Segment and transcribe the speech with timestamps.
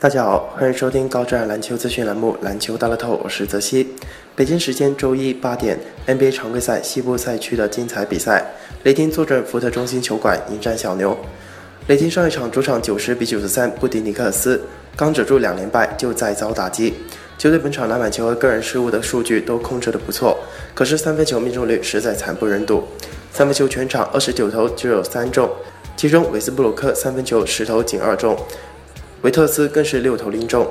[0.00, 3.84] 大家好，欢迎收听高质量篮球资讯栏目《篮球大乐透》，我是泽西。
[4.36, 5.76] 北京时间周一八点
[6.06, 8.46] ，NBA 常规赛西部赛区的精彩比赛，
[8.84, 11.18] 雷霆坐镇福特中心球馆迎战小牛。
[11.88, 14.62] 雷霆上一场主场九十比九十三不敌尼克斯，
[14.94, 16.94] 刚止住两连败就再遭打击。
[17.36, 20.38] 球队本场篮板球和个人失误的数据都控制得不错，
[20.76, 22.84] 可是三分球命中率实在惨不忍睹，
[23.32, 25.50] 三分球全场二十九投只有三中，
[25.96, 28.38] 其中韦斯布鲁克三分球十投仅二中。
[29.22, 30.64] 维特斯更是六投零中，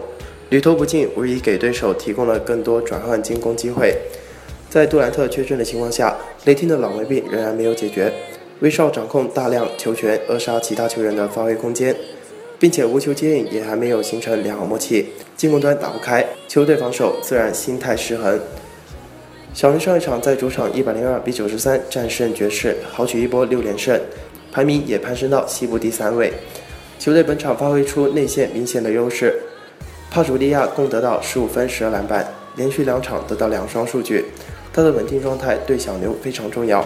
[0.49, 3.93] 屡投不进，无疑给对手提供了更多转换进攻机会。
[4.69, 6.15] 在杜兰特缺阵的情况下，
[6.45, 8.13] 雷霆的老毛病仍然没有解决。
[8.61, 11.93] 威少掌控大量球权，扼杀其他球员的发挥空间，
[12.57, 18.39] 并且无球接应也还没有形成良好默契，进攻端打不开，球队防守自然心态失衡。
[19.53, 23.99] 小牛上一场在主场一百零二比九十三战胜爵士，豪取一波六连胜，
[24.53, 26.31] 排名也攀升到西部第三位。
[26.99, 29.33] 球队本场发挥出内线明显的优势，
[30.09, 34.25] 帕楚利亚共得到十五分、十二篮板，连续两场得到两双数据。
[34.73, 36.85] 他的稳定状态对小牛非常重要。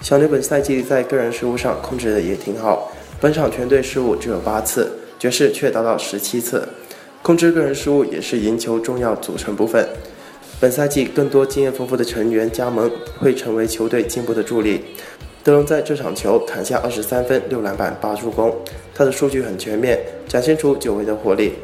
[0.00, 6.68] 小牛本赛季在个人失误上控制的也挺好，本场全队失误只有八次，爵士却达到十七次。
[7.22, 9.88] 控制个人失误也是赢球重要组成部分。
[10.60, 14.84] 本赛季更多经验丰富的成员加盟，会成为球队进步的助力。
[15.48, 18.54] 德隆在这场球砍下二十三分、六篮板、八助攻，
[18.94, 21.54] 他的数据很全面，展现出久违的活力。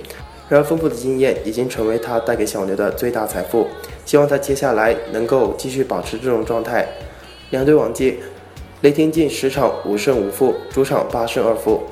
[0.48, 3.66] 然而，丰富的经验已经成为他带给小牛的最大财富。
[4.06, 6.88] 希望他接下来能够继续保持这种状态。
[7.50, 8.20] 两队往绩，
[8.80, 11.82] 雷霆近十场五胜五负，主场八胜二负。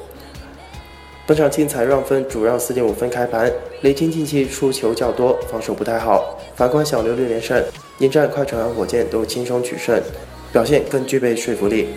[1.26, 6.40] 本场精彩让分主让四点五分开盘，雷霆近期出球较多，防守不太好。
[6.56, 7.62] 反观小牛六连胜，
[7.98, 10.02] 迎战快船和火箭都轻松取胜。
[10.52, 11.88] 表现更具备说服力。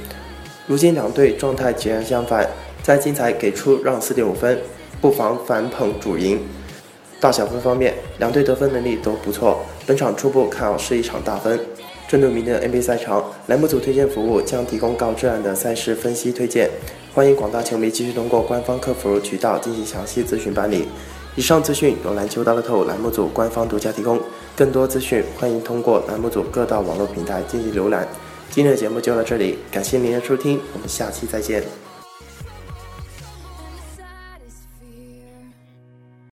[0.65, 2.49] 如今两队状态截然相反，
[2.81, 4.59] 在精彩给出让四点五分，
[5.01, 6.39] 不妨反捧主赢。
[7.19, 11.59] 大小分方面，两队得分能力都不错，本场初步看好是一场大分。
[12.07, 16.69] 针对明天的 NBA 赛场，栏目组推荐服务将提供高质量的赛事分析推荐，
[17.13, 20.87] 欢迎广大球迷继续通过官方客服渠道进行详细咨询办理。
[21.35, 24.19] 以上资讯由篮球大乐透栏目组官方独家提供，
[24.55, 28.07] 更多资讯欢迎通过栏目组各大网络平台进行浏览。
[28.55, 31.61] 今天的节目就到这里，感谢您的收听，我们下期再见。